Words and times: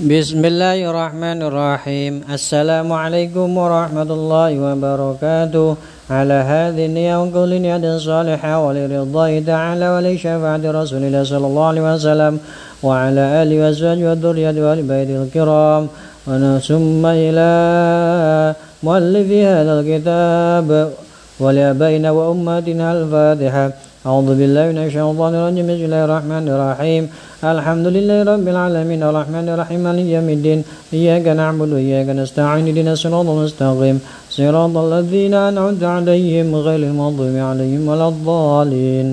بسم 0.00 0.40
الله 0.44 0.88
الرحمن 0.88 1.42
الرحيم 1.42 2.24
السلام 2.32 2.88
عليكم 2.92 3.48
ورحمة 3.56 4.08
الله 4.08 4.50
وبركاته 4.56 5.76
على 6.10 6.38
هذه 6.48 6.86
النية 6.86 7.22
وكل 7.22 7.60
نية 7.60 7.98
صالحة 7.98 8.52
ولرضاه 8.66 9.32
تعالى 9.46 9.86
ولشفاعة 9.94 10.64
رسول 10.64 11.02
الله 11.04 11.24
صلى 11.24 11.46
الله 11.46 11.66
عليه 11.66 11.84
وسلم 11.94 12.34
وعلى 12.82 13.42
آله 13.42 13.56
وأزواجه 13.60 14.04
والذرية 14.08 14.56
والبيت 14.64 15.10
الكرام 15.10 15.82
ونسم 16.26 17.02
إلى 17.06 17.50
مؤلف 18.82 19.28
هذا 19.28 19.72
الكتاب 19.80 20.68
ولأبينا 21.40 22.10
وأمهاتنا 22.10 22.86
الفاتحة 22.92 23.70
أعوذ 24.02 24.34
بالله 24.34 24.74
من 24.74 24.78
الشيطان 24.82 25.32
الرجيم. 25.38 25.62
بسم 25.70 25.86
الله 25.86 26.02
الرحمن 26.10 26.44
الرحيم. 26.50 27.02
الحمد 27.38 27.86
لله 27.86 28.18
رب 28.26 28.46
العالمين. 28.50 28.98
الرحمن 28.98 29.46
الرحيم. 29.54 29.80
مالك 29.86 30.06
يوم 30.18 30.26
الدين. 30.26 30.60
إياك 30.90 31.26
نعبد 31.38 31.70
وإياك 31.70 32.10
نستعين. 32.10 32.66
اهدنا 32.66 32.98
الصراط 32.98 33.28
المستقيم. 33.30 33.96
صراط 34.26 34.74
الذين 34.86 35.34
أنعمت 35.50 35.82
عليهم 35.94 36.48
غير 36.66 36.82
المغضوب 36.90 37.34
عليهم 37.50 37.82
ولا 37.86 38.06
الضالين. 38.10 39.08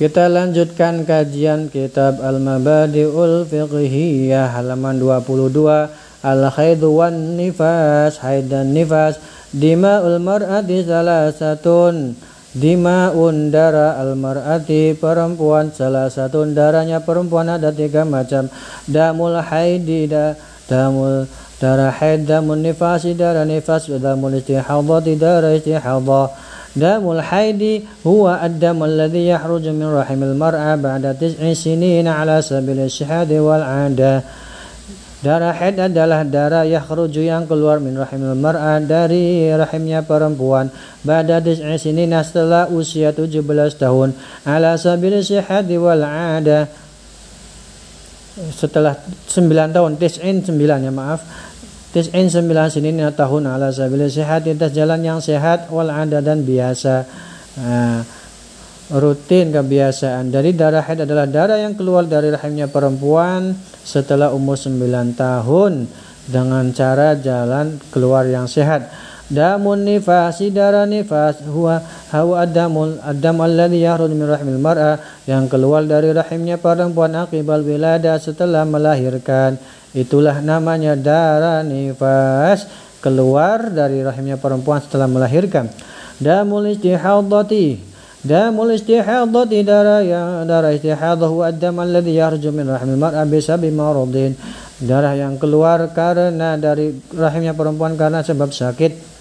Kita 0.00 0.32
lanjutkan 0.32 1.04
kajian 1.04 1.68
kitab 1.68 2.24
Al-Mabadi'ul 2.24 3.44
Fiqhiyah 3.44 4.48
halaman 4.56 4.96
22 4.96 5.92
al 6.22 6.48
khaidu 6.48 6.90
wan 6.94 7.36
nifas 7.36 8.18
haid 8.22 8.48
dan 8.48 8.70
nifas. 8.72 9.18
Dima'ul 9.52 10.16
mar'ati 10.16 10.80
salah 10.80 11.28
satun 11.28 12.16
Dimaun 12.52 13.48
darah 13.48 13.96
almarati 13.96 14.92
perempuan 14.92 15.72
salah 15.72 16.12
satu 16.12 16.44
darahnya 16.52 17.00
perempuan 17.00 17.48
ada 17.48 17.72
tiga 17.72 18.04
macam. 18.04 18.52
Damul 18.84 19.40
haidi 19.40 20.04
da, 20.04 20.36
damul 20.68 21.24
darah 21.56 21.88
haid 21.88 22.28
damul 22.28 22.60
nifasi 22.60 23.16
darah 23.16 23.48
nifas 23.48 23.88
damul 23.88 24.36
istihadati 24.36 25.16
darah 25.16 25.56
istihadah. 25.56 26.28
Damul 26.76 27.24
haidi 27.24 27.88
huwa 28.04 28.44
ad-damu 28.44 28.84
alladhi 28.84 29.32
yahruju 29.32 29.72
min 29.72 29.88
rahimil 29.88 30.36
mar'a 30.36 30.76
ba'da 30.76 31.16
tis'i 31.16 31.56
sinina 31.56 32.20
ala 32.20 32.44
sabil 32.44 32.84
syihadi 32.84 33.40
wal 33.40 33.64
'adah 33.64 34.20
Darah 35.22 35.54
haid 35.54 35.78
adalah 35.78 36.26
darah 36.26 36.66
yakhruju 36.66 37.22
yang 37.22 37.46
keluar 37.46 37.78
min 37.78 37.94
rahimil 37.94 38.34
mar'a 38.34 38.82
dari 38.82 39.46
rahimnya 39.54 40.02
perempuan. 40.02 40.66
Pada 41.06 41.38
dis'i 41.38 41.78
sinina 41.78 42.26
setelah 42.26 42.66
usia 42.66 43.14
17 43.14 43.38
tahun. 43.78 44.18
Ala 44.42 44.74
sabil 44.74 45.22
sihati 45.22 45.78
wal 45.78 46.02
ada 46.02 46.66
setelah 48.50 48.98
9 48.98 49.70
tahun 49.70 49.94
tis'in 49.94 50.42
9 50.42 50.58
ya 50.58 50.90
maaf. 50.90 51.22
Tis'in 51.94 52.26
sembilan 52.26 52.72
sinina 52.72 53.12
tahun 53.12 53.46
ala 53.46 53.68
sehat 53.70 54.48
di 54.48 54.56
atas 54.56 54.72
jalan 54.72 55.04
yang 55.04 55.20
sehat 55.20 55.68
wal 55.68 55.92
ada 55.92 56.24
dan 56.24 56.40
biasa. 56.40 56.94
Nah, 57.60 58.00
rutin 58.92 59.50
kebiasaan. 59.50 60.28
Dari 60.28 60.52
darah 60.52 60.84
haid 60.84 61.08
adalah 61.08 61.24
darah 61.24 61.58
yang 61.58 61.74
keluar 61.74 62.04
dari 62.04 62.28
rahimnya 62.28 62.68
perempuan 62.68 63.56
setelah 63.82 64.30
umur 64.30 64.56
sembilan 64.60 65.16
tahun 65.16 65.88
dengan 66.28 66.70
cara 66.76 67.16
jalan 67.16 67.80
keluar 67.90 68.28
yang 68.28 68.46
sehat. 68.46 68.88
Damun 69.32 69.88
nifasi 69.88 70.52
darah 70.52 70.84
nifas 70.84 71.40
huwa 71.48 71.80
hawa 72.12 72.44
adamul 72.44 73.00
adam 73.00 73.40
alladhi 73.40 73.80
yakhruj 73.80 74.12
min 74.12 74.28
rahimil 74.28 74.60
mar'a 74.60 75.00
yang 75.24 75.48
keluar 75.48 75.80
dari 75.88 76.12
rahimnya 76.12 76.60
perempuan 76.60 77.16
akibal 77.16 77.64
wilada 77.64 78.20
setelah 78.20 78.68
melahirkan 78.68 79.56
Itulah 79.92 80.40
namanya 80.40 80.96
darah 80.96 81.60
nifas 81.60 82.64
keluar 83.04 83.68
dari 83.68 84.00
rahimnya 84.00 84.40
perempuan 84.40 84.80
setelah 84.80 85.04
melahirkan. 85.04 85.68
Damul 86.16 86.72
istihadati 86.72 87.91
istihadati 88.22 89.66
darah 89.66 90.00
yang 90.02 90.46
darah 90.46 90.70
istihadah 90.70 91.26
huwa 91.26 91.50
ad-dam 91.50 91.78
alladhi 91.82 92.18
yarju 92.18 92.54
min 92.54 92.70
rahimil 92.70 92.98
mar'a 92.98 93.26
bisabi 93.26 93.74
maradin. 93.74 94.38
Darah 94.82 95.14
yang 95.14 95.38
keluar 95.38 95.94
karena 95.94 96.58
dari 96.58 96.90
rahimnya 97.14 97.54
perempuan 97.54 97.94
karena 97.94 98.22
sebab 98.26 98.50
sakit 98.50 99.12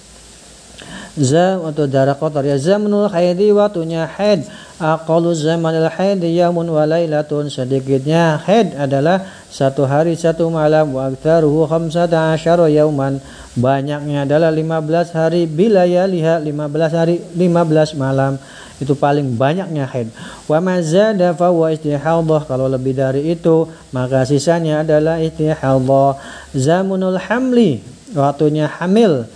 zam 1.20 1.68
atau 1.68 1.86
darah 1.92 2.16
kotor 2.16 2.48
ya 2.48 2.56
zamanul 2.56 3.12
haidi 3.12 3.52
waktunya 3.52 4.08
haid 4.08 4.48
aqalu 4.82 5.38
zamanul 5.38 5.86
haid 5.86 6.26
yamun 6.26 6.66
wa 6.74 6.90
lailatun 6.90 7.54
sedikitnya 7.54 8.42
haid 8.42 8.74
adalah 8.74 9.22
satu 9.54 9.86
hari 9.86 10.18
satu 10.18 10.50
malam 10.50 10.98
wa 10.98 11.06
aktsaruhu 11.06 11.70
khamsata 11.70 12.34
asyara 12.34 12.66
yauman. 12.66 13.22
Banyaknya 13.54 14.26
adalah 14.26 14.50
15 14.50 15.14
hari 15.14 15.46
bila 15.46 15.86
ya 15.86 16.10
lihat 16.10 16.42
15 16.42 16.98
hari 16.98 17.22
15 17.38 18.02
malam. 18.02 18.42
Itu 18.82 18.98
paling 18.98 19.38
banyaknya 19.38 19.86
haid. 19.86 20.10
Wa 20.50 20.58
mazada 20.58 21.38
fa 21.38 21.54
wa 21.54 21.70
istihadhah 21.70 22.42
kalau 22.50 22.66
lebih 22.66 22.98
dari 22.98 23.30
itu 23.30 23.70
maka 23.94 24.26
sisanya 24.26 24.82
adalah 24.82 25.22
istihadhah 25.22 26.18
zamanul 26.58 27.22
hamli 27.22 27.86
waktunya 28.18 28.68
hamil 28.68 29.30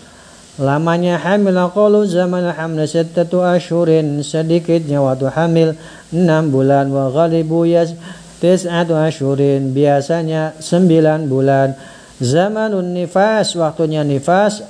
Lamanya 0.56 1.20
hamil 1.20 1.60
qalu 1.76 2.08
zaman 2.08 2.48
hamil 2.56 2.88
sittatu 2.88 3.44
ashurin. 3.44 4.24
Sedikitnya 4.24 5.04
waktu 5.04 5.28
hamil 5.28 5.76
6 6.16 6.48
bulan. 6.48 6.88
Wa 6.96 7.12
ghalibu 7.12 7.68
yas 7.68 7.92
tis'atu 8.40 8.96
ashurin. 8.96 9.76
Biasanya 9.76 10.56
9 10.64 11.28
bulan. 11.28 11.76
Zamanun 12.24 12.96
nifas 12.96 13.52
waktunya 13.60 14.08
nifas. 14.08 14.64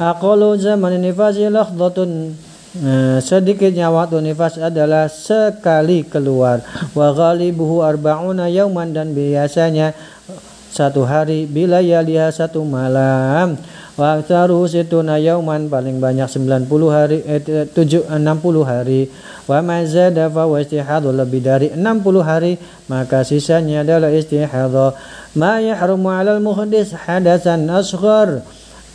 Aqalu 0.00 0.56
zaman 0.56 0.96
nifas 0.96 1.36
lakhdhatun 1.36 2.32
nah, 2.80 3.20
sedikitnya 3.20 3.92
waktu 3.92 4.24
nifas 4.24 4.56
adalah 4.56 5.12
sekali 5.12 6.00
keluar. 6.08 6.64
Wa 6.96 7.12
ghalibuhu 7.12 7.84
arba'una 7.84 8.48
yauman. 8.48 8.96
Dan 8.96 9.12
biasanya 9.12 9.92
satu 10.72 11.04
hari 11.04 11.44
bila 11.44 11.84
ya 11.84 12.00
lihat 12.00 12.40
satu 12.40 12.64
malam 12.64 13.60
wa 13.98 14.18
aktsaru 14.18 14.66
situna 14.68 15.18
yauman 15.18 15.66
paling 15.66 15.98
banyak 15.98 16.28
90 16.28 16.66
hari 16.90 17.18
eh, 17.26 17.66
7 17.66 18.06
60 18.06 18.20
hari. 18.62 19.10
Wa 19.50 19.58
ma 19.64 19.82
zada 19.82 20.30
fa 20.30 20.46
lebih 20.46 21.40
dari 21.42 21.74
60 21.74 22.22
hari 22.22 22.54
maka 22.86 23.26
sisanya 23.26 23.82
adalah 23.82 24.14
istihadha 24.14 24.94
ma 25.34 25.58
yahrumu 25.58 26.10
'alal 26.12 26.38
muhdis 26.38 26.94
hadasan 26.94 27.66
asghar. 27.66 28.46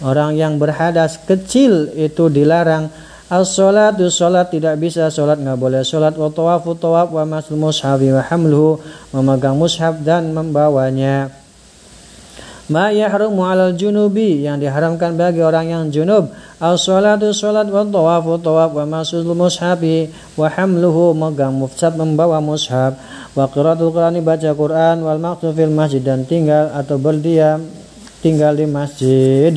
Orang 0.04 0.36
yang 0.36 0.60
berhadas 0.60 1.20
kecil 1.24 1.92
itu 1.96 2.28
dilarang. 2.28 2.92
As-salatu 3.26 4.06
salat 4.14 4.54
tidak 4.54 4.78
bisa 4.78 5.10
salat 5.10 5.42
nggak 5.42 5.58
boleh 5.58 5.82
salat. 5.82 6.14
Wa 6.14 6.30
tawafu 6.30 6.78
tawaf 6.78 7.10
wa 7.10 7.24
masul 7.26 7.58
mushaf 7.58 7.98
wa 7.98 8.22
hamluhu 8.22 8.78
memegang 9.16 9.58
mushaf 9.58 9.98
dan 10.04 10.30
membawanya 10.30 11.34
ma 12.72 12.90
yahrumu 12.90 13.46
'alal 13.46 13.78
junubi 13.78 14.46
yang 14.46 14.58
diharamkan 14.58 15.14
bagi 15.14 15.42
orang 15.42 15.70
yang 15.70 15.84
junub. 15.94 16.34
As-salatu 16.58 17.30
salat 17.36 17.70
wa 17.70 17.86
tawafu 17.86 18.42
tawaf 18.42 18.74
wa 18.74 18.86
masul 19.00 19.28
mushabi 19.38 20.10
wa 20.40 20.50
hamluhu 20.50 21.14
megang 21.14 21.54
mushaf 21.54 21.94
membawa 21.94 22.42
mushaf. 22.42 22.98
Wa 23.38 23.46
qiraatul 23.52 23.92
qur'ani 23.92 24.24
baca 24.24 24.50
Quran 24.56 25.06
wal 25.06 25.20
maqtu 25.22 25.52
fil 25.52 25.70
masjid 25.70 26.02
dan 26.02 26.26
tinggal 26.26 26.72
atau 26.72 26.96
berdiam 26.98 27.62
tinggal 28.26 28.58
di 28.58 28.66
masjid 28.66 29.54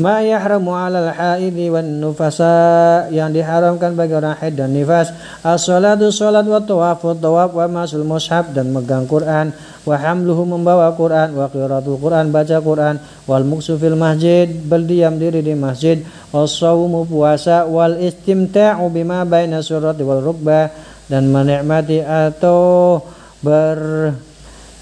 ma 0.00 0.24
yahramu 0.24 0.72
'alal 0.72 1.12
haidi 1.12 1.68
wan 1.68 2.00
nufasa 2.00 3.08
yang 3.12 3.32
diharamkan 3.34 3.92
bagi 3.92 4.16
orang 4.16 4.38
haid 4.40 4.56
dan 4.56 4.72
nifas. 4.72 5.12
As-salatu 5.44 6.08
salat 6.08 6.48
wa 6.48 6.60
tawafu 6.62 7.12
tawaf 7.18 7.52
wa 7.52 7.66
masul 7.68 8.06
mushaf 8.06 8.52
dan 8.56 8.72
megang 8.72 9.04
Quran. 9.04 9.52
Wa 9.82 9.98
hamluhu 9.98 10.48
membawa 10.48 10.94
Quran. 10.96 11.36
Wa 11.36 11.52
qiraatul 11.52 11.98
Quran 12.00 12.32
baca 12.32 12.56
Quran. 12.62 12.96
Wal 13.28 13.44
muksu 13.44 13.76
fil 13.76 13.98
masjid 13.98 14.48
berdiam 14.48 15.18
diri 15.20 15.44
di 15.44 15.52
masjid. 15.52 16.00
Was-shaumu 16.32 17.04
puasa. 17.04 17.68
Wal 17.68 18.00
istimta'u 18.00 18.88
bima 18.88 19.26
baina 19.28 19.60
surati 19.60 20.00
wal 20.06 20.24
rukbah 20.24 20.72
dan 21.10 21.28
menikmati 21.28 22.00
atau 22.00 22.96
ber 23.42 23.76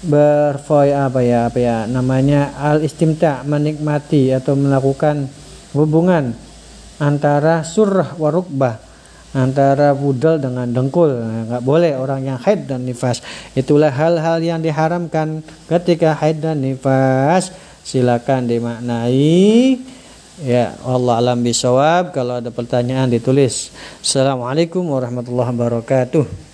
berfoy 0.01 0.93
apa 0.97 1.21
ya 1.21 1.45
apa 1.45 1.59
ya 1.61 1.77
namanya 1.85 2.57
al 2.57 2.81
istimta 2.81 3.45
menikmati 3.45 4.33
atau 4.33 4.57
melakukan 4.57 5.29
hubungan 5.77 6.33
antara 6.97 7.61
surah 7.61 8.17
warukbah 8.17 8.91
antara 9.31 9.95
budal 9.95 10.39
dengan 10.39 10.67
dengkul. 10.67 11.07
Nah, 11.07 11.41
nggak 11.47 11.63
boleh 11.63 11.95
orang 11.95 12.27
yang 12.27 12.37
haid 12.39 12.67
dan 12.67 12.83
nifas. 12.83 13.23
Itulah 13.55 13.91
hal-hal 13.91 14.43
yang 14.43 14.59
diharamkan 14.59 15.43
ketika 15.71 16.15
haid 16.19 16.43
dan 16.43 16.59
nifas. 16.59 17.51
Silakan 17.81 18.51
dimaknai. 18.51 19.79
Ya 20.43 20.75
Allah 20.83 21.21
alam 21.21 21.39
bisawab. 21.39 22.11
Kalau 22.11 22.43
ada 22.43 22.51
pertanyaan 22.51 23.07
ditulis. 23.07 23.71
Assalamualaikum 24.03 24.83
warahmatullahi 24.83 25.51
wabarakatuh 25.55 26.50